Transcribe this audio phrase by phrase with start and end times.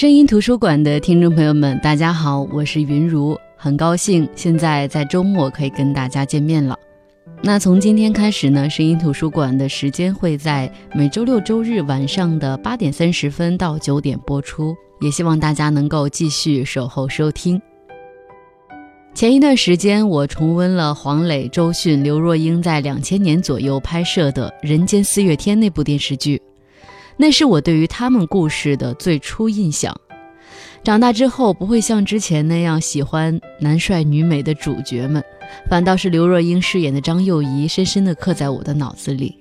[0.00, 6.74] 声音图书馆的听众朋友们，大家好，我是云如，很高兴现在在周末可以跟大家见面了。
[7.42, 17.60] 那从今天开始呢，声音图书馆的时间会在每周六周日晚上的八点三十分到九点播出，也希望大家能够继续守候收听。
[19.12, 26.40] 前一段时间，我重温了黄磊、周迅、刘若英在两千年左右拍摄的《人间四月天》那部电视剧。
[27.20, 29.94] 那是我对于他们故事的最初印象。
[30.82, 35.22] 长大之后，不会像之前那样喜欢男帅女美的主角们，
[35.68, 39.36] 反倒是刘若英饰演的张幼仪深深地刻在我的脑子里。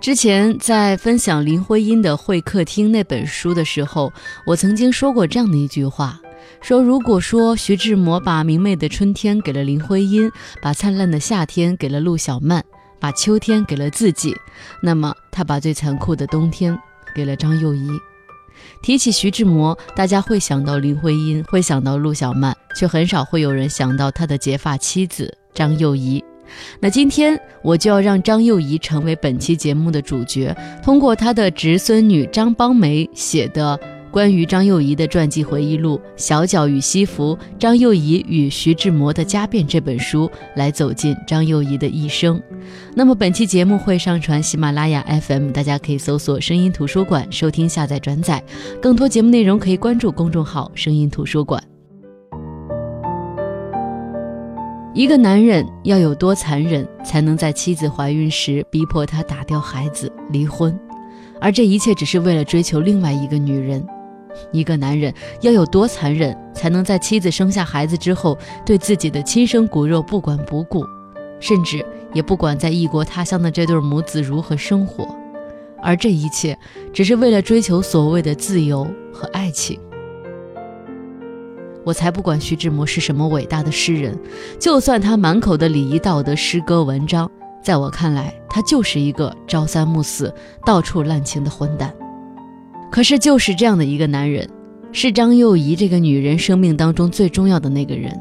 [0.00, 4.10] 之前在分享林徽因的《会客厅》那本书的时候，
[4.46, 6.18] 我曾经说过这样的一句话：
[6.62, 10.32] 说如果说徐志摩把明媚的春天给了林徽因，
[10.62, 12.64] 把灿烂的夏天给了陆小曼，
[12.98, 14.34] 把秋天给了自己，
[14.82, 16.80] 那么他把最残酷的冬天。
[17.14, 17.88] 给了张幼仪。
[18.82, 26.22] 提起徐志摩，大家会想到林徽因，会想到陆小曼，却很少会有人想到他的结发妻子张幼仪。
[26.80, 33.78] 那今天我就要让张幼仪成为本期节目的主角，通过他的侄孙女张邦梅写的。
[34.10, 42.42] 关于张幼仪的传记回忆录《小脚与西服：张幼仪与徐志摩的家变》这本书，来走进张幼仪的一生。
[42.92, 48.42] 那么本期节目会上传喜马拉雅 FM，大家可以搜索“声音图书馆”收听、下载、转载。
[48.82, 51.62] 更多节目内容可以关注公众号“声音图书馆”。
[54.92, 60.76] 一个男人要有多残忍，才能在妻子怀孕时逼迫她打掉孩子、离婚？
[61.40, 63.86] 而这一切只是为了追求另外一个女人。
[64.52, 70.84] 一个男人要有多残忍，才能在妻子生下孩子之后，对自己的亲生骨肉不管不顾，
[71.38, 75.06] 甚至也不管在异国他乡的这对母子如何生活，
[75.82, 76.58] 而这一切
[76.92, 79.78] 只是为了追求所谓的自由和爱情。
[81.82, 84.16] 我才不管徐志摩是什么伟大的诗人，
[84.58, 87.28] 就算他满口的礼仪道德、诗歌文章，
[87.62, 90.32] 在我看来，他就是一个朝三暮四、
[90.64, 91.92] 到处滥情的混蛋。
[92.90, 94.48] 可是，就是这样的一个男人，
[94.92, 98.12] 是张幼仪这个女人生命当中最重要的那个人。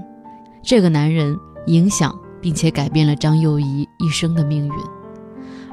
[0.61, 1.35] 这个男人
[1.65, 4.73] 影响并且改变了张幼仪一生的命运，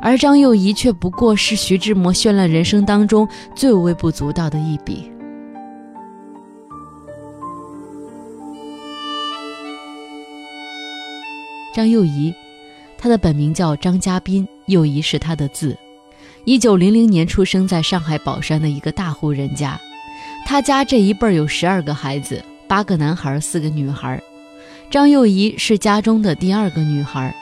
[0.01, 5.11] 而张幼仪却不过是徐志摩绚烂人生当中最微不足道的一笔。
[11.75, 12.33] 张幼仪，
[12.97, 15.77] 她的本名叫张家斌，幼仪是她的字。
[16.47, 19.77] 一九零零年出生在上海宝山的一个大户人家，
[20.47, 24.23] 他家这一辈有十二个孩子，八个男孩，四个女孩。
[24.89, 27.35] 张幼仪是家中的第二个女孩，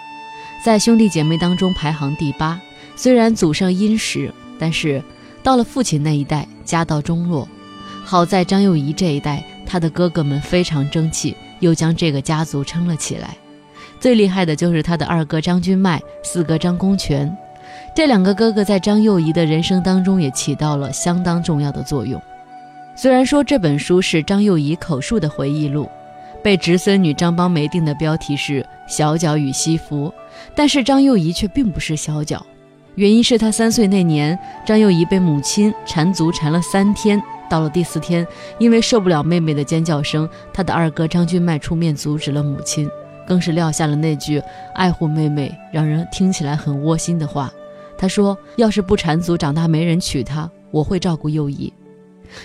[0.64, 2.58] 在兄弟姐妹当中排行第八。
[2.96, 5.02] 虽然祖上殷实，但是
[5.42, 7.46] 到了父亲那一代，家道中落。
[8.02, 13.36] 好在张幼仪这一代，他的哥哥们非常争气，又将这个家族撑了起来。
[14.00, 17.30] 最厉害的就是他的二哥张君迈，四哥张公权。
[17.94, 22.20] 这两个哥哥在张幼仪的人生当中也起到了相当重要的作用。
[22.96, 25.88] 虽然说这本书是张幼仪口述的回忆录，
[26.42, 30.08] 被侄孙女张邦梅定的标题是《小脚与西服》，
[30.56, 32.44] 但是张幼仪却并不是小脚。
[32.96, 38.26] 原因是她三岁那年，张幼仪被母亲缠足缠了三天，到了第四天，
[38.58, 42.90] 因为受不了妹妹的尖叫声，她的二哥张君迈出面阻止了母亲，
[43.24, 44.42] 更是撂下了那句
[44.74, 47.52] 爱护妹妹，让人听起来很窝心的话。
[48.04, 51.72] 他说：“要是不缠足，长大没人娶她，我会照顾幼仪。”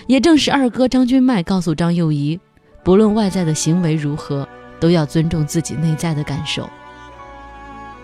[0.08, 2.40] 也正是二哥张君迈告诉张幼仪，
[2.82, 4.48] 不论外在的行为如何，
[4.80, 6.66] 都要尊重自己内在的感受。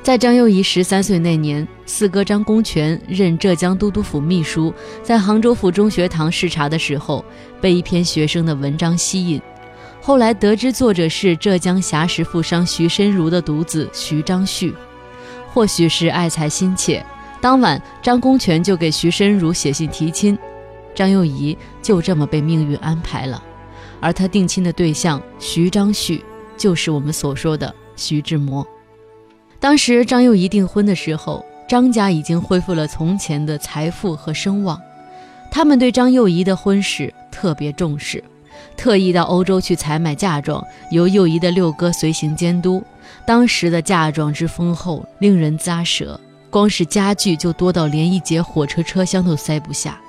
[0.02, 4.70] 在张幼仪十三岁那年，四哥张公权任浙江都督府秘书，
[5.02, 7.24] 在杭州府中学堂视察的时候，
[7.58, 9.40] 被一篇学生的文章吸引，
[10.02, 14.74] 后来得知作者是浙江侠石富商徐申如的独子徐章旭，
[15.54, 17.02] 或许是爱才心切。
[17.40, 20.36] 当晚，张公权就给徐申如写信提亲，
[20.94, 23.42] 张幼仪就这么被命运安排了。
[24.00, 26.22] 而他定亲的对象徐章旭，
[26.56, 28.66] 就是我们所说的徐志摩。
[29.58, 34.80] 当时张幼仪订婚的时候，张家已经恢复了从前的财富和声望，
[35.50, 38.22] 他们对张幼仪的婚事特别重视，
[38.76, 42.82] 特意到欧洲去采买嫁妆，由幼仪的六哥随行监督。
[43.24, 46.20] 当时的嫁妆之丰厚，令人咂舌。
[46.56, 50.00] 光是家具就多到连一节火车车厢都塞不下，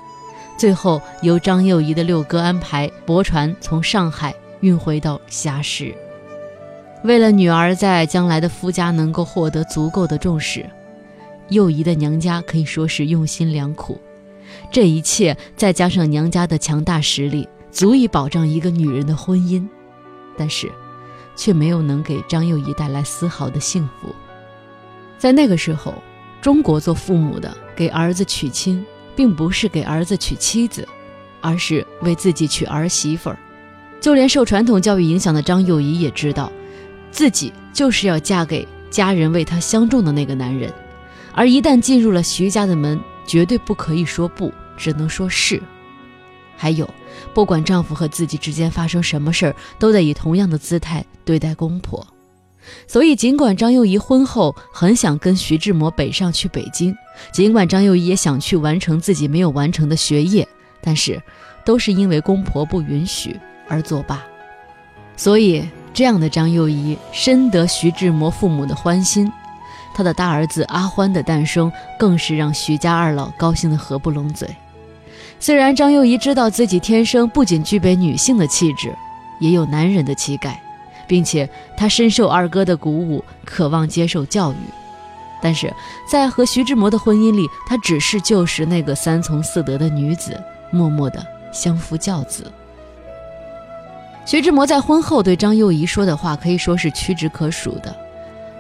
[0.57, 5.94] 最后由张幼仪的六哥安排驳船从上海运回到霞石。
[7.03, 10.65] 为了女儿在将来的夫家能够获得足够的重视，
[11.49, 14.00] 幼仪的娘家可以说是用心良苦。
[14.71, 19.67] 这一切再加上娘家的强大实力，足以保障一个女人的婚姻，
[20.38, 20.71] 但是，
[21.35, 24.15] 却没有能给张幼仪带来丝毫的幸福。
[25.17, 25.93] 在那个时候，
[26.42, 28.86] 中国做父母的给儿子娶亲，
[29.16, 30.88] 并不是给儿子娶妻子，
[31.42, 33.38] 而是为自己娶儿媳妇儿。
[34.00, 36.51] 就连受传统教育影响的张幼仪也知道，
[37.12, 40.72] 自己就是要嫁给家人为她相中的那个男人，
[41.34, 45.62] 而一旦进入了徐家的门，绝对不可以说不，只能说是。
[46.56, 46.88] 还有，
[47.34, 52.06] 不管丈夫和自己之间发生什么事儿，都得以同样的姿态对待公婆。
[52.87, 56.95] 所以，尽管张幼仪婚后很想跟徐志摩北上去北京，
[57.31, 60.47] 尽管张幼仪也想去完成自己没有完成的学业，
[60.81, 61.21] 但是
[61.65, 64.23] 都是因为公婆不允许而作罢。
[65.15, 69.31] 所以，这样的张幼仪深得徐志摩父母的欢心，
[69.95, 74.47] 他的大儿子阿欢的诞生更是让徐家二老高兴得合不拢嘴。
[75.39, 78.95] 虽然张幼仪知道自己天生不仅具备女性的气质，
[79.39, 80.61] 也有男人的气概。
[81.07, 84.56] 并且他深受二哥的鼓舞，渴望接受教育，
[85.42, 85.74] 但是
[86.09, 90.39] 在和徐志摩的婚姻里，他只是旧时那个三从四德的女子，
[90.69, 92.51] 默默的相夫教子。
[94.25, 97.95] 徐志摩在婚后对张幼仪说的话可以说是屈指可数的。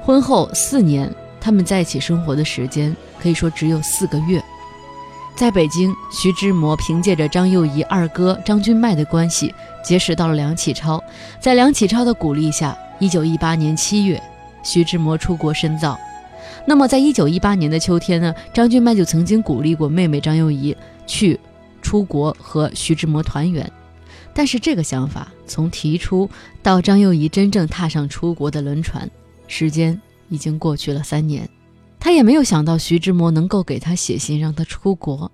[0.01, 4.41] 婚后四年，他们在一起生活的时间可以说只有四个月。
[5.37, 9.53] 在北京，徐志摩凭借着张幼仪二哥张君迈的关系。
[9.83, 11.01] 结识到了梁启超，
[11.39, 14.19] 在梁启超的鼓励下，一九一八年七月，
[14.63, 15.95] 徐志摩出国深造。
[16.65, 20.75] 那么，在一九一八年的秋天呢，张君迈就曾经鼓励过妹妹张幼仪
[21.05, 21.39] 去
[21.83, 23.71] 出国和徐志摩团圆。
[24.33, 26.27] 但是，这个想法从提出
[26.63, 29.07] 到张幼仪真正踏上出国的轮船，
[29.47, 31.47] 时间已经过去了三年，
[31.99, 35.31] 他也没有想到徐志摩能够给他写信让他出国。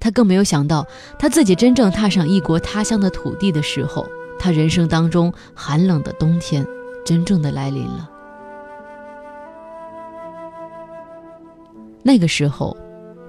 [0.00, 0.84] 他更没有想到，
[1.18, 4.04] 他自己真正踏上异国他乡的土地的时候，
[4.38, 6.66] 他人生当中寒冷的冬天
[7.04, 8.10] 真正的来临了。
[12.02, 12.76] 那个时候，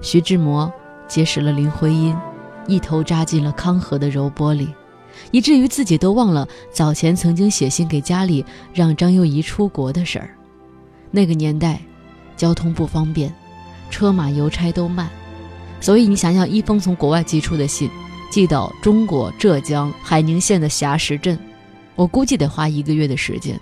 [0.00, 0.72] 徐志摩
[1.06, 2.16] 结识了林徽因，
[2.66, 4.68] 一头扎进了康河的柔波里，
[5.30, 10.36] 以至于自己都忘了早前曾经写信给家里让张幼仪出国的事儿。
[11.12, 11.80] 那个年代，
[12.36, 13.32] 交通不方便，
[13.90, 15.08] 车马邮差都慢。
[15.80, 17.90] 所以你想想，一封从国外寄出的信，
[18.30, 21.38] 寄到中国浙江海宁县的霞石镇，
[21.94, 23.58] 我估计得花一个月的时间。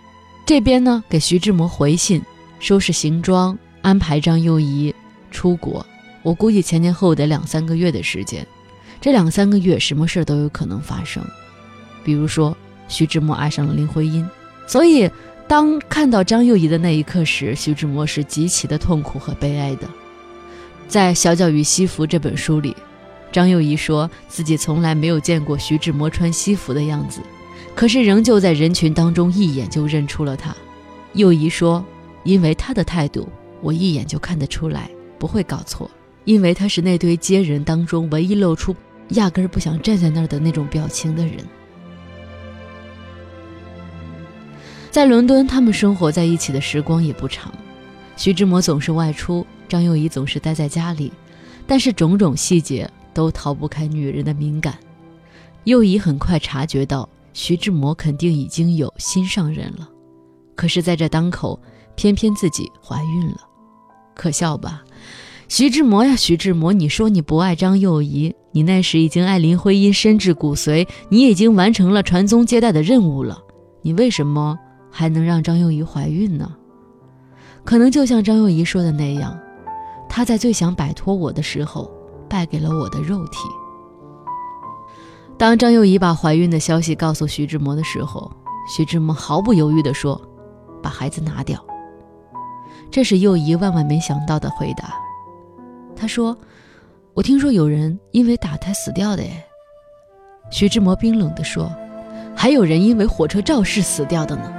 [0.46, 2.22] 这边呢，给徐志摩回信，
[2.60, 4.94] 收拾行装，安排张幼仪
[5.30, 5.84] 出国，
[6.22, 8.46] 我估计前前后后得两三个月的时间。
[9.00, 11.24] 这两三个月，什么事都有可能发生，
[12.04, 14.24] 比如说徐志摩爱上了林徽因。
[14.68, 15.10] 所以，
[15.52, 19.86] 当看到张幼仪的那一刻时，徐志摩是极其的痛苦和悲哀的。
[20.88, 22.74] 在《小脚与西服》这本书里，
[23.30, 27.20] 张幼仪说自己从来没有见过徐志摩穿西服的样子，
[27.74, 30.56] 可是仍旧在人群当中一眼就认出了他。
[31.12, 31.84] 幼仪说
[32.24, 33.28] ：“因为他的态度，
[33.60, 35.90] 我一眼就看得出来，不会搞错。
[36.24, 38.74] 因为他是那堆接人当中唯一露出
[39.10, 41.44] 压根儿不想站在那儿的那种表情的人。”
[44.92, 47.50] 在伦敦，他们生活在一起的时光也不长，
[48.14, 49.44] 徐志摩总是外出。
[49.66, 51.10] 张幼仪总是待在家里，
[51.66, 54.76] 但是种种细节都逃不开女人的敏感。
[55.64, 59.88] 幼仪很快察觉到徐志摩肯定已经有心上人了，
[60.54, 61.58] 可是在这当口，
[61.94, 63.38] 偏偏自己怀孕了，
[64.14, 64.82] 可笑吧？
[65.48, 73.42] 徐志摩呀，徐志摩，你说你不爱张幼仪，你那时已经爱林徽因深至骨髓，你已经完成了传宗接代的任务了，
[73.80, 74.58] 你为什么
[74.92, 76.54] 还能让张幼仪怀孕呢？
[77.64, 79.36] 可能就像张幼仪说的那样。
[80.08, 81.90] 她在最想摆脱我的时候，
[82.28, 83.38] 败给了我的肉体。
[85.38, 88.30] 当张幼仪把怀孕的消息告诉徐志摩的时候，
[88.68, 90.20] 徐志摩毫不犹豫地说
[90.82, 91.58] ：“把孩子拿掉。”
[92.92, 94.94] 这是幼仪万万没想到的回答。
[95.96, 96.36] 他说
[97.14, 99.44] ：“我听说有人因为打胎死掉的。”哎，
[100.50, 101.72] 徐志摩冰冷地说
[102.36, 104.52] ：“还有人因为火车肇事死掉的呢。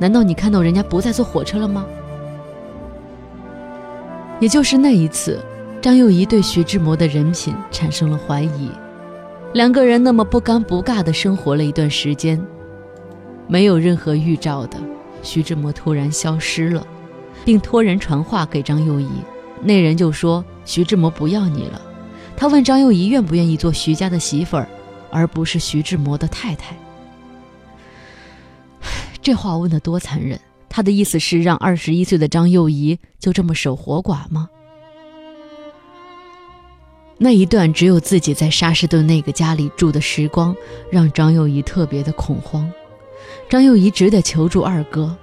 [0.00, 1.86] 难道你看到人家不再坐火车了吗？”
[4.40, 5.38] 也就是那一次，
[5.82, 8.70] 张幼仪对徐志摩的人品产生了怀疑。
[9.52, 12.40] 两个人那么不尴不尬的生活了一段时间，
[13.46, 14.78] 没有任何预兆的，
[15.22, 16.86] 徐志摩突然消失了，
[17.44, 19.08] 并托人传话给张幼仪。
[19.62, 21.80] 那人就说：“徐志摩不要你了。”
[22.34, 24.66] 他问张幼仪愿不愿意做徐家的媳妇儿，
[25.10, 26.74] 而不是徐志摩的太太。
[29.22, 30.40] 这话问得多残忍！
[30.68, 34.48] 他的意思是让二十一岁的张幼仪就这么守活寡吗？
[37.18, 40.56] 那一段只有自己在沙士顿那个家里住的时光，
[40.90, 42.70] 让张幼仪特别的恐慌。
[43.48, 45.14] 张幼仪只得求助二哥。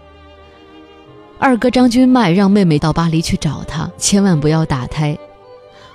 [1.39, 5.17] 二哥张君迈让妹妹到巴黎去找他，千万不要打胎。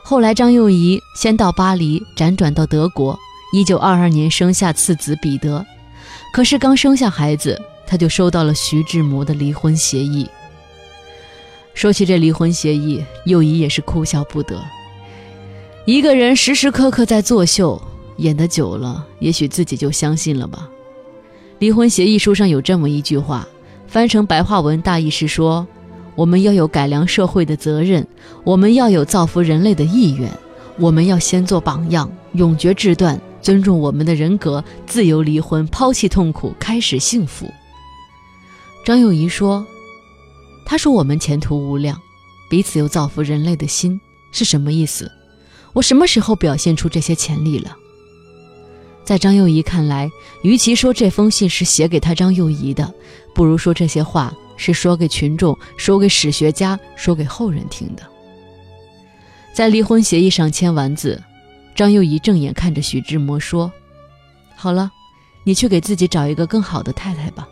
[0.02, 3.16] 后来张幼仪先到巴黎，辗转到德国，
[3.52, 5.64] 一九二二年生下次子彼得。
[6.32, 7.60] 可是刚生下孩子，
[7.92, 10.26] 他就收到了徐志摩的离婚协议。
[11.74, 14.58] 说起这离婚协议，幼仪也是哭笑不得。
[15.84, 17.78] 一个人时时刻刻在作秀，
[18.16, 20.66] 演得久了，也许自己就相信了吧。
[21.58, 23.46] 离婚协议书上有这么一句话，
[23.86, 25.66] 翻成白话文大意是说：
[26.14, 28.08] 我们要有改良社会的责任，
[28.42, 30.32] 我们要有造福人类的意愿，
[30.78, 37.46] 我们要先做榜样，永绝志断，尊重我们的人格，自由离婚，抛弃痛苦，开始幸福。
[38.84, 39.64] 张幼仪说
[40.66, 42.00] ：“他说我们前途无量，
[42.50, 44.00] 彼此有造福人类的心，
[44.32, 45.10] 是什么意思？”
[45.72, 47.74] 我什么时候表现出这些潜力了？
[49.04, 50.10] 在张幼仪看来，
[50.42, 52.92] 与其说这封信是写给他张幼仪的，
[53.34, 58.02] 不如说这些话是说给群众、说给史学家、说给后人听的。
[59.54, 61.22] 在离婚协议上签完字，
[61.74, 63.72] 张幼仪正眼看着徐志摩说
[64.54, 64.90] ：“好了，
[65.44, 67.48] 你去给自己找一个更好的太太吧。”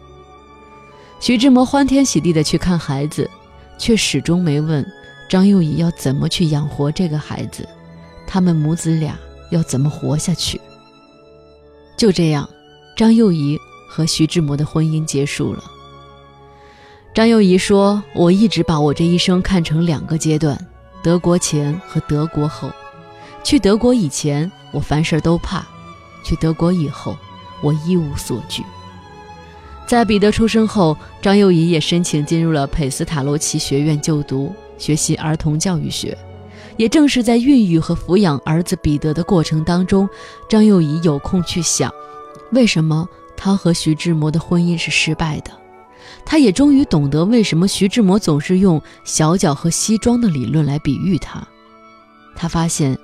[1.20, 3.28] 徐志摩欢天喜地地去看孩子，
[3.76, 4.84] 却始终没问
[5.28, 7.68] 张幼仪要怎么去养活这个孩子。
[8.26, 9.18] 他们母子俩
[9.50, 10.58] 要怎么活下去？
[11.94, 12.48] 就这样，
[12.96, 15.62] 张幼仪和徐志摩的婚姻结束了。
[17.12, 20.58] 张幼仪说：“我一直把我这一生看成两个阶段，
[21.02, 22.72] 德国前和德国后。
[23.44, 25.60] 去德国以前，我凡事都怕；
[26.24, 27.14] 去德国以后，
[27.60, 28.64] 我一无所惧。”
[29.90, 36.16] 在彼得出生后，张幼仪也申请进入了佩斯塔罗奇学院就读，学习儿童教育学。
[36.76, 40.08] 也正是在孕育和抚养儿子彼得的过程当中，
[40.48, 41.92] 张幼仪有空去想，
[42.52, 43.04] 为什么
[43.36, 45.50] 他和徐志摩的婚姻是失败的。
[46.24, 51.44] 他也终于懂得为什么徐志摩总是用小脚和西装的理论来比喻他。
[52.36, 52.96] 他发现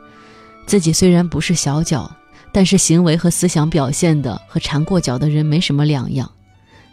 [0.66, 2.08] 自己虽然不是小脚，
[2.52, 6.30] 但是行为和思想表现的和缠过脚的人没什么两样，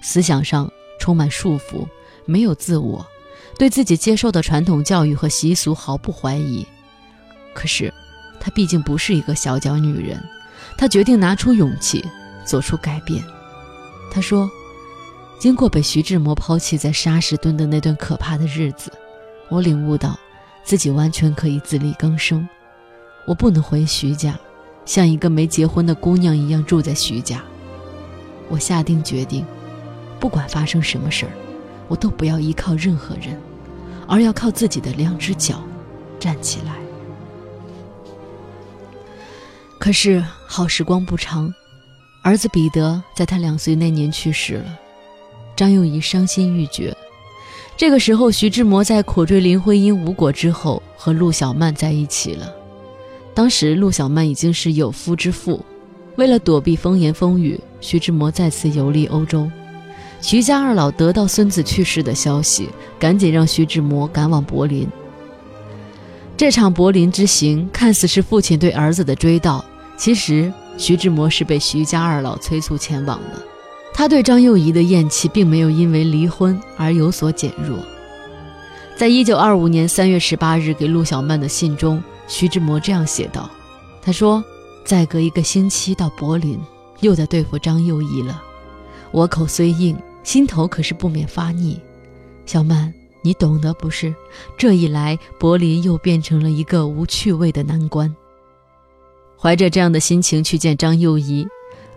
[0.04, 1.88] 思想上充满束缚，
[2.26, 3.04] 没有自我。
[3.58, 6.66] 对自己接受的传统教育和习俗毫不怀疑，
[7.54, 7.94] 可是，
[8.40, 10.20] 她毕竟不是一个小脚女人，
[10.76, 12.04] 她决定拿出勇气
[12.44, 13.24] 做出改变。
[14.12, 14.50] 她说
[15.40, 18.92] ：“经过被徐志摩抛弃在沙石墩的那段可怕的日子，
[19.50, 20.18] 我领悟到，
[20.64, 22.48] 自己完全可以自力更生。
[23.28, 24.38] 我不能回徐家，
[24.84, 27.44] 像一个没结婚的姑娘一样住在徐家。
[28.50, 29.46] 我下定决定，
[30.20, 31.32] 不管发生什么事儿。”
[31.90, 33.40] 我都不要依靠任何人，
[34.08, 35.62] 而要靠自己的两只脚
[36.18, 36.74] 站起来。
[39.78, 41.54] 可是好时光不长，
[42.24, 44.80] 儿子彼得在他两岁那年去世了，
[45.58, 46.96] 张幼仪伤心欲绝。
[47.76, 52.50] 这个时候，徐志摩在苦追林徽因无果之后，和陆小曼在一起了。
[53.36, 55.64] 当时陆小曼已经是有夫之妇，
[56.16, 59.52] 为了躲避风言风语，徐志摩再次游历欧洲。
[60.24, 64.88] 徐家二老得到孙子去世的消息，赶紧让徐志摩赶往柏林。
[66.38, 69.62] 这场柏林之行看似是父亲对儿子的追悼，
[69.98, 73.44] 其实徐志摩是被徐家二老催促前往的。
[73.94, 77.78] 他对张幼仪的厌弃并没有因为离婚而有所减弱。
[78.96, 83.50] 在一九二五年三月十八日给陆小曼的信中，徐志摩这样写道
[84.02, 84.42] ：“他说，
[84.86, 86.58] 再隔一个星期到柏林，
[87.02, 88.42] 又得对付张幼仪了。
[89.12, 91.80] 我口虽硬。”心头可是不免发腻，
[92.46, 94.14] 小曼，你懂得不是？
[94.58, 98.14] 这一来，柏林又变成了一个无趣味的难关。
[99.38, 101.46] 怀着这样的心情去见张幼仪，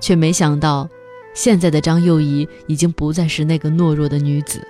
[0.00, 0.88] 却没想到，
[1.32, 4.60] 现在的张幼仪已经不再是那个懦弱的女子。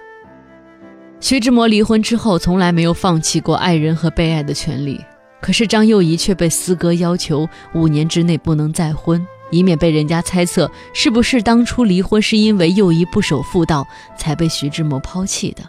[1.19, 5.01] 徐志摩离婚之后，从来没有放弃过爱人和被爱的权利，
[5.41, 9.27] 可是张幼仪却被四哥要求五年之内不能再婚。
[9.51, 13.87] 以免被人家猜测是不是当初离婚是因为幼仪不守妇道
[14.17, 15.63] 才被徐志摩抛弃的，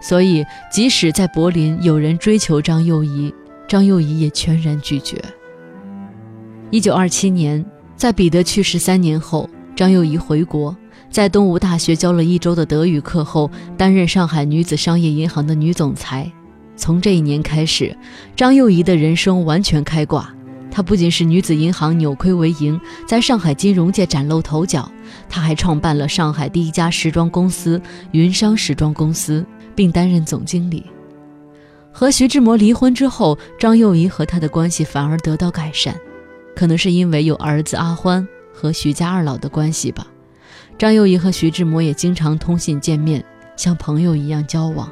[0.00, 3.34] 所以即使在柏林有人追求张幼仪，
[3.66, 5.22] 张幼仪也全然拒绝。
[6.70, 7.64] 一九二七年，
[7.96, 10.76] 在彼得去世三年后，张幼仪回国，
[11.10, 16.30] 在东吴大学教了一周的德语课后，担任上海女子商业银行的女总裁。
[16.76, 17.96] 从这一年开始，
[18.36, 20.32] 张幼仪的人生完全开挂。
[20.70, 24.90] 她不仅是女子银行扭亏为盈，在上海金融界崭露头角，
[25.28, 27.80] 她还创办了上海第一家时装公司——
[28.12, 29.44] 云商时装公司，
[29.74, 30.84] 并担任总经理。
[31.90, 35.96] 和徐志摩离婚之后，张幼仪和他的关系反而得到改善，
[36.54, 40.06] 可能是因为有儿子阿欢和徐家二老的关系吧。
[40.78, 43.24] 张幼仪和徐志摩也经常通信见面，
[43.56, 44.88] 像朋友一样交往。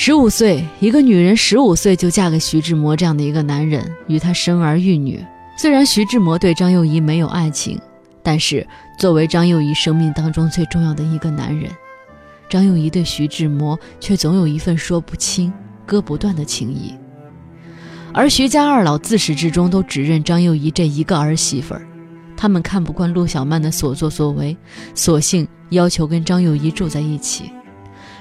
[0.00, 5.20] 十五岁，一个女人十五岁就嫁给徐志摩这样的一个男人，与他生儿育女。
[5.56, 7.76] 虽然徐志摩对张幼仪没有爱情，
[8.22, 8.64] 但是
[8.96, 11.68] 作为张幼仪生命当中最重要的一个男人，
[12.48, 15.52] 张幼仪对徐志摩却总有一份说不清。
[15.84, 16.94] 割不断的情谊，
[18.12, 21.84] 而徐家二老自始至终都只认张幼仪这一个儿媳妇儿，
[22.36, 24.56] 他们看不惯陆小曼的所作所为，
[24.94, 27.50] 索性要求跟张幼仪住在一起。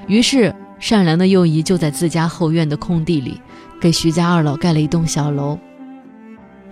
[0.08, 3.42] 于是，善良的幼仪就在自家后院的空地里，
[3.80, 5.58] 给徐家二老盖了一栋小楼。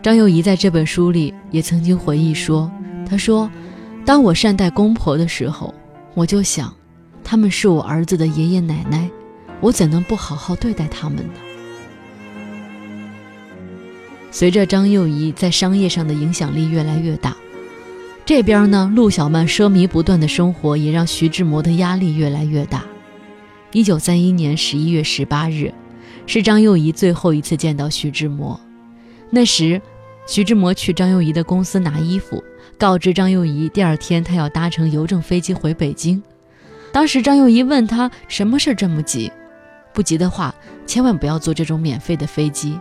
[0.01, 2.71] 张幼仪在这本书里也曾经回忆说
[3.09, 3.50] ：“她说，
[4.05, 5.74] 当我善待公婆的时候，
[6.13, 6.74] 我就想，
[7.24, 9.09] 他们是我儿子的爷爷奶奶。”
[9.62, 11.33] 我怎能不好好对待他们呢？
[14.29, 17.35] 随着张幼仪在商业上的影响力越来越大，
[18.25, 22.83] 这边呢，陆小曼奢靡不断的生活也让徐志摩的压力越来越大。
[23.75, 25.70] 一九三一年十一月十八日，
[26.25, 28.58] 是张幼仪最后一次见到徐志摩。
[29.29, 29.82] 那时，
[30.25, 32.41] 徐志摩去张幼仪的公司拿衣服，
[32.77, 36.24] 告知张幼仪第二天他要搭乘邮政飞机回北京。
[36.94, 39.29] 当时张幼仪问他什么事这么急？
[39.94, 40.55] 不急的话，
[40.88, 42.79] 千万不要坐这种免费的飞机。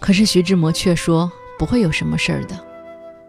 [0.00, 2.58] 可是徐志摩却说不会有什么事儿的。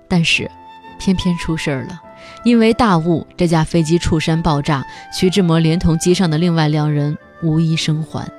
[0.07, 0.49] 但是，
[0.97, 2.01] 偏偏出事儿了。
[2.43, 8.29] 因为大雾，这架飞机触山爆炸，徐志摩连同机上的另外两人无一生还。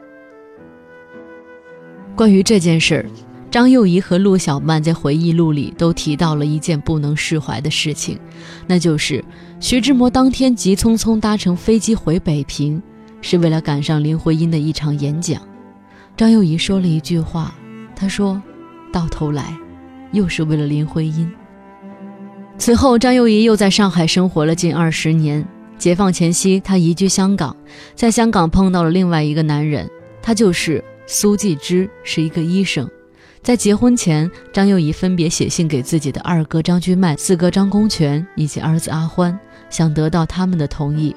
[2.14, 3.06] 关于这件事儿，
[3.50, 8.18] 张幼仪和陆小曼在回忆录里都提到了一件不能释怀的事情，
[8.66, 9.24] 那就是
[9.58, 12.82] 徐志摩当天急匆匆搭乘飞机回北平。
[13.26, 15.40] 是为了赶上林徽因的一场演讲，
[16.14, 17.54] 张幼仪说了一句话，
[17.96, 18.42] 她说
[18.92, 19.56] ：“到头来，
[20.12, 21.32] 又是为了林徽因。”
[22.56, 25.46] 此后，张幼仪又在上海生活了近二十年。
[25.76, 27.54] 解放前夕，她移居香港，
[27.94, 29.90] 在香港碰到了另外一个男人，
[30.22, 32.88] 他就是苏纪之，是一个医生。
[33.42, 39.38] 在结婚前，张幼仪分别写信给自己的二哥张君迈、四哥张公权以及儿子阿欢，
[39.68, 41.14] 想得到他们的同意。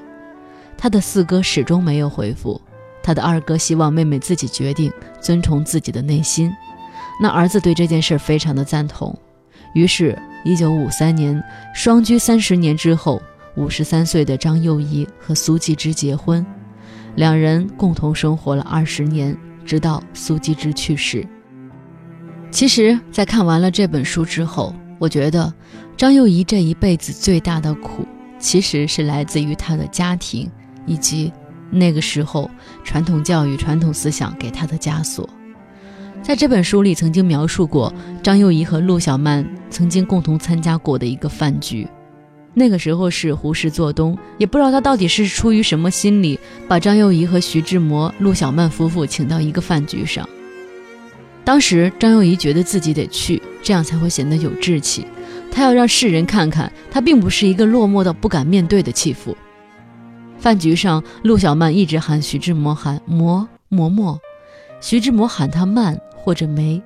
[0.75, 2.59] 他的四哥始终没有回复，
[3.01, 6.51] 他的二哥希望妹妹自己决定，遵从自己的内心。
[7.21, 9.17] 那儿子对这件事非常的赞同。
[9.73, 11.43] 于是，一九五三年，
[11.75, 13.21] 双居三十年之后，
[13.57, 16.45] 五十三岁的张幼仪和苏纪之结婚，
[17.15, 21.27] 两人共同生活了二十年，直到苏纪之去世。
[22.49, 25.53] 其实，在看完了这本书之后，我觉得
[25.97, 28.07] 张幼仪这一辈子最大的苦，
[28.39, 30.49] 其实是来自于她的家庭。
[30.85, 31.29] 以及
[31.69, 32.49] 那个时候
[32.81, 35.29] 传统教育、传统思想给他的枷锁，
[36.21, 41.87] 在这本书里曾经描述过张幼仪和陆小曼曾经共同参加过的一个饭局。
[42.53, 50.27] 那个时候是胡适做东，也不知道他到底是出于什么心理，把张幼仪和徐志摩、陆小曼夫妇请到一个饭局上。
[51.45, 55.05] 当时张幼仪觉得自己得去，这样才会显得有志气。
[55.49, 59.37] 她要让世人看看，她并不是一个落寞到不敢面对的弃妇。
[60.39, 64.17] 饭局上，陆小曼一直喊徐志摩喊摩嬷嬷，
[64.81, 66.81] 徐志摩喊他曼或者没。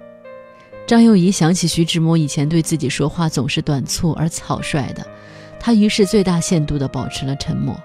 [0.86, 5.04] 张幼仪想起徐志摩以前对自己说话总是短促而草率的，
[5.60, 7.76] 她于是最大限度地保持了沉默。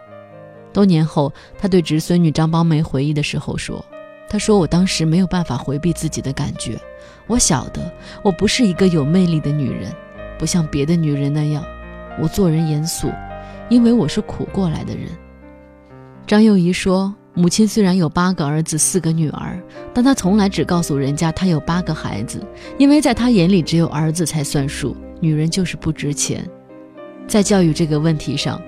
[0.71, 3.83] 多年后，她对侄孙女张邦梅回忆的时候说
[4.29, 6.79] ：“他说我当时没有办法回避自己的感觉，
[7.27, 7.91] 我晓得
[8.23, 9.91] 我不是一个有魅力的女人，
[10.39, 11.65] 不像别的女人那样，
[12.21, 13.11] 我做人严肃，
[13.71, 15.09] 因为我是苦过来的人。”
[16.27, 22.41] 张幼仪说：“母亲虽然有八个儿子、四个女儿，但她从来只告诉人家她有八个孩子，
[22.79, 26.49] 因为在她眼里只有儿子才算数，女人就是不值钱。”
[27.29, 28.59] 在教育这个问题上，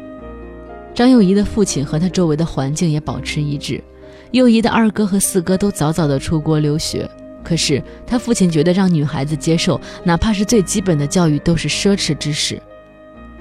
[0.94, 3.82] 张幼仪的父亲和他周围的环境也保持一致。
[4.32, 7.08] 幼仪的二哥和四哥都早早的出国留学，
[7.42, 12.60] 可是他父亲觉得让女孩子接受哪怕是最基本的教育都是奢侈之事。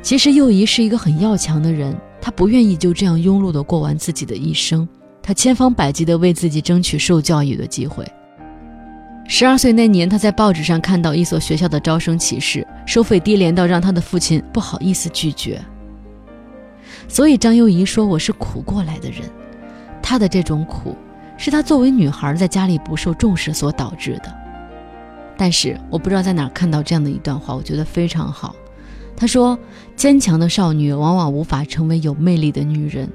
[0.02, 1.94] 其实幼仪是一个很要强的人。
[2.20, 4.88] 她不愿意就这样庸碌的过完自己的一生，
[5.28, 8.10] 他千方百计地为自己争取受教育的机会。
[9.28, 15.62] 十二岁那年，他在报纸上看到一所学校的招生启事，收费低廉到让他的父亲不好意思拒绝。
[17.10, 19.24] 所以张幼仪说：“我是苦过来的人，
[20.02, 20.96] 她的这种苦，
[21.36, 24.34] 是她作为女孩在家里不受重视所导致的。”
[25.36, 28.56] 但是我不知道在哪看到这样的一段话，我觉得非常好。
[29.14, 29.60] 他说
[29.94, 33.10] ：“坚强的少女往往无法成为有魅力的女人，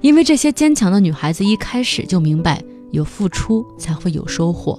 [0.00, 4.78] 因为这些坚强的女孩子一开始就明白有付出才会有收获，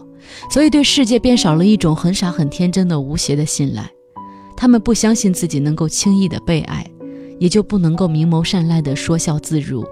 [0.50, 3.90] 所以对世界便少了一种很傻很天真的无邪的信赖。
[4.56, 6.86] 他们不相信自己能够轻易的被爱，
[7.40, 9.86] 也就不能够明眸善睐的说笑自如。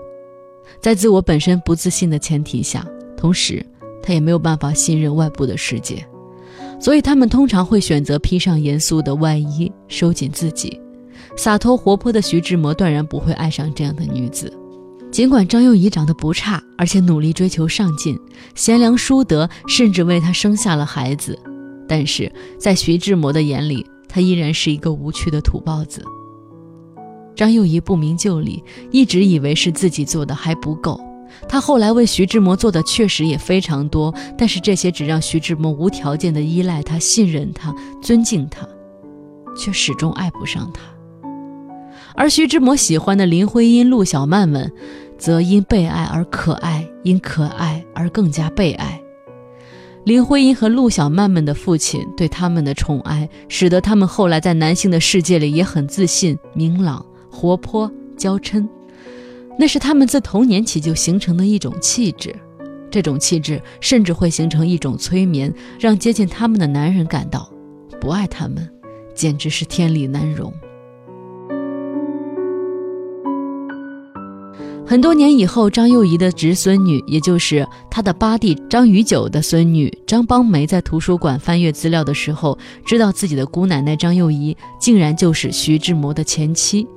[0.82, 3.64] 在自我本身不自信的前提下，同时
[4.02, 6.04] 他也没有办法信任外部的世界，
[6.80, 10.82] 所以他们通常会选择披上严肃的外衣，收紧自己。
[11.38, 14.52] 洒脱活泼的徐志摩断然不会爱上这样的女子。
[15.16, 18.20] 尽管张幼仪长得不差，而且努力追求上进，
[18.54, 21.40] 贤良淑德，甚至为他生下了孩子，
[21.88, 26.04] 但是在徐志摩的眼里，她依然是一个无趣的土包子。
[27.34, 31.00] 张幼仪不明就里，一直以为是自己做的还不够。
[31.48, 38.68] 她后来为徐志摩做的确实也非常多，但是这些只让徐志摩无条件的依赖他、信任他、尊敬他，
[39.58, 40.82] 却始终爱不上他。
[42.18, 44.70] 而徐志摩喜欢的林徽因、陆小曼们。
[45.18, 49.02] 则因被爱而可爱，因可爱而更加被爱。
[50.04, 58.68] 林徽因和陆小曼们的父亲对他们的宠爱，使得他们后来在男性的世界里也很自信、明朗、活泼、娇嗔。
[59.58, 62.36] 那是他们自童年起就形成的一种气质，
[62.92, 67.50] 这种气质甚至会形成一种催眠，让接近他们的男人感到，
[68.00, 68.70] 不爱他们，
[69.16, 70.54] 简直是天理难容。
[74.88, 86.88] 很多年以后，张幼仪的侄孙女，也就是她的八弟张宇九的孙女张邦梅，在图书馆翻阅资料的时候，知道自己的姑奶奶张幼仪竟然就是徐志摩的前妻，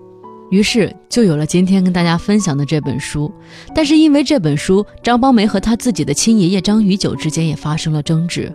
[0.51, 3.33] 于是就有了今天跟大家分享的这本书。
[3.74, 8.55] 但是因为这本书，张邦梅和他自己的亲爷爷张宇九之间也发生了争执。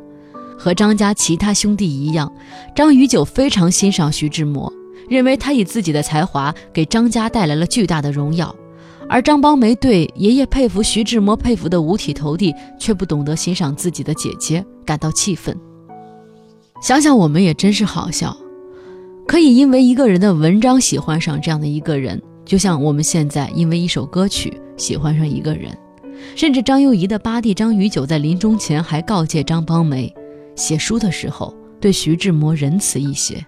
[0.60, 2.32] 和张家其他兄弟一样，
[2.76, 4.72] 张宇九非常欣赏徐志摩，
[5.10, 8.56] 认为他以自己的才华给张家带来了巨大的荣耀。
[9.10, 15.56] 而张邦梅对爷爷佩服徐志摩佩服的五体投地，却不懂得欣赏自己的姐姐，感到气愤。
[16.82, 18.36] 想想我们也真是好笑，
[19.28, 25.78] 可以因为一个人的文章喜欢上这样的一个人，就像我们现在因为一首歌曲喜欢上一个人。
[26.36, 30.14] 甚至张幼仪的八弟张雨九在临终前还告诫张邦梅，
[30.56, 33.44] 写书的时候对徐志摩仁慈一些。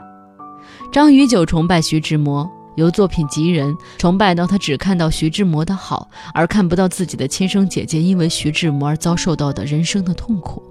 [0.91, 2.49] 张雨九崇拜徐志摩。
[2.75, 10.61] 由作品及人，崇拜到他只看到徐志摩的好，而看不到自己的亲生姐姐因为徐志摩而遭受到的人生的痛苦。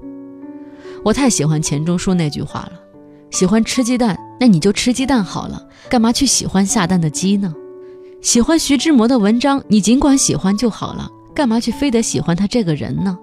[1.05, 2.73] 我太喜欢钱钟书那句话了：
[3.31, 7.55] 喜欢吃鸡蛋，那你就吃鸡蛋好了，干嘛去喜欢下蛋的鸡呢？
[8.23, 13.19] 喜欢徐志摩的文章，你尽管喜欢就好了，干嘛去非得喜欢他这个人呢？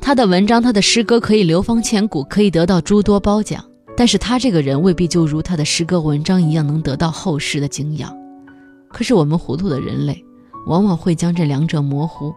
[0.00, 3.62] 他的文章，他的诗歌可以流芳千古，可以得到诸多褒奖。
[3.98, 8.16] 但是他这个人未必就如他的诗歌文章一样能得到后世的敬仰。
[8.88, 10.24] 可是我们糊涂的人类，
[10.68, 12.32] 往往会将这两者模糊。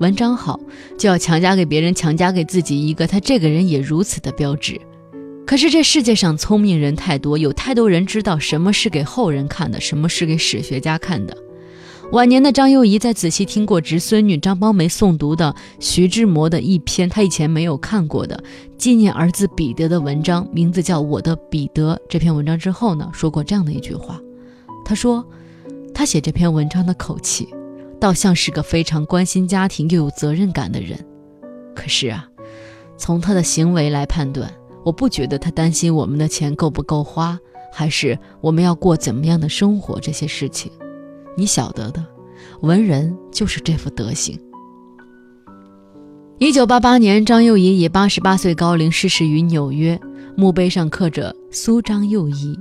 [0.00, 0.60] 文章好，
[0.98, 4.78] 就要强加给别人，强加给自己一个他这个人也如此的标志。
[5.46, 11.34] 可是这世界上聪明人太多，有太多人知道什么是给后人看的，什么是给史学家看的。
[12.12, 18.42] 晚年的张幼仪在仔细听过侄孙女张邦梅诵读的徐志摩的一篇她以前没有看过的
[18.78, 24.18] 纪念儿子彼得的文章，名字叫《我的彼得》这篇文章之后呢，说过这样的一句话。
[24.86, 25.22] 他说，
[25.92, 27.46] 他写这篇文章的口气，
[28.00, 30.98] 倒像是个非常关心家庭又有责任感的人。
[31.74, 32.26] 可是啊，
[32.96, 34.50] 从他的行为来判断，
[34.82, 37.38] 我不觉得他担心我们的钱够不够花，
[37.70, 40.72] 还是我们要过怎么样的生活这些事情。
[41.38, 42.04] 你晓得的，
[42.62, 44.36] 文人就是这副德行。
[46.38, 50.00] 一九八八年，张幼仪以八十八岁高龄逝世于纽约，
[50.36, 52.58] 墓碑上刻着“苏张幼仪”。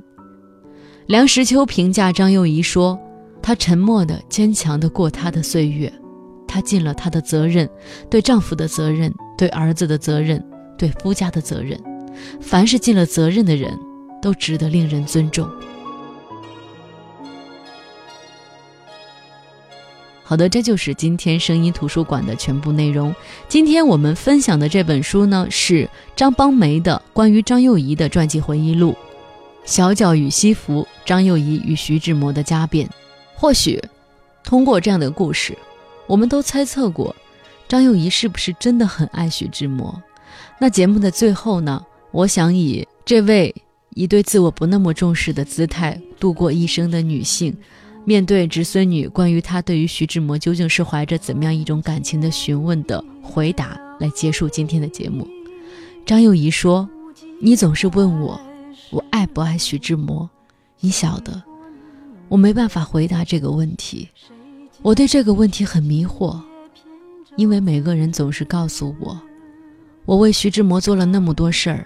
[1.08, 3.00] 梁实秋评价张幼仪说
[3.42, 5.92] ：“她沉默的、坚强的过她的岁月，
[6.48, 7.68] 她尽了她的责任，
[8.12, 10.40] 对丈夫的责任，对儿子的责任，
[10.78, 11.82] 对夫家的责任。
[12.40, 13.76] 凡是尽了责任的人，
[14.22, 15.50] 都值得令人尊重。”
[20.30, 23.16] 好的，这就是今天声音图书馆的全部内容。
[23.48, 28.92] 今天我们分享的这本书呢，是张邦梅的关于张幼仪的传记回忆录
[29.63, 32.86] 《小脚与西服：张幼仪与徐志摩的家变》。
[33.36, 33.82] 或许，
[34.44, 35.58] 通过这样的故事，
[36.08, 37.16] 我们都猜测过
[37.70, 40.04] 张幼仪是不是真的很爱徐志摩。
[40.60, 43.56] 那节目的最后呢，我想以这位
[43.92, 47.56] 以对自我不那么重视的姿态度过一生的女性。
[48.08, 55.28] 面对侄孙女关于她对于徐志摩究竟是怀着怎么样一种感情的询问的回答，来结束今天的节目。
[56.06, 56.88] 张幼仪说
[57.41, 58.39] ：“你总是问我，
[58.91, 60.30] 我爱不爱徐志摩？
[60.80, 61.43] 你晓得，
[62.30, 64.08] 我没办法回答这个问题。
[64.82, 66.39] 我对这个问题很迷惑。
[67.36, 69.20] 因为每个人总是告诉我，
[70.06, 71.86] 我为徐志摩做了那么多事儿，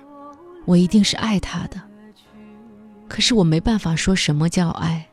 [0.66, 1.82] 我一定是爱他的。
[3.08, 5.08] 可是我没办法说什么叫爱，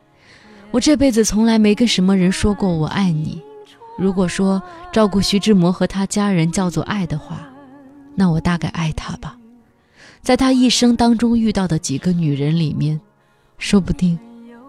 [0.71, 3.41] 我这辈子从来没跟什么人说过我爱你。
[3.97, 7.49] 如果说照顾徐志摩和他家人叫做爱的话，
[8.15, 9.35] 那我大概爱他吧。
[10.21, 12.99] 在他一生当中遇到的几个女人里面，
[13.57, 14.17] 说不定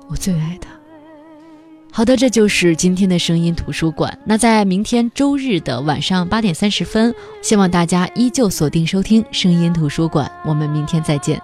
[0.09, 0.71] 我最爱他。
[1.93, 4.17] 好的，这就是今天的声音图书馆。
[4.25, 10.31] 那在明天周日的晚上八点三十分，希望大家依旧锁定收听声音图书馆。
[10.45, 11.41] 我们明天再见。